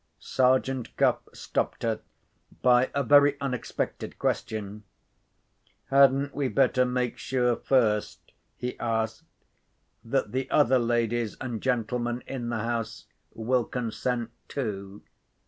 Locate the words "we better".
6.33-6.85